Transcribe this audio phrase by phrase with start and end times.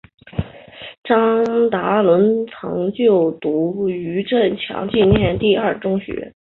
[1.03, 6.33] 张达伦曾就读余振强纪念第二中学。